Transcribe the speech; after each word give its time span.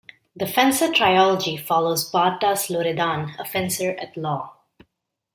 The 0.35 0.47
Fencer 0.47 0.91
trilogy 0.91 1.57
follows 1.57 2.11
Bardas 2.11 2.71
Loredan, 2.71 3.37
a 3.39 3.45
fencer-at-law. 3.45 4.51